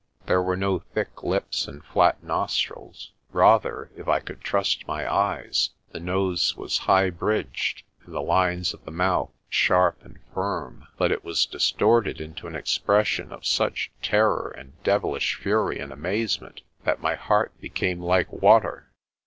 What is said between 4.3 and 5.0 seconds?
trust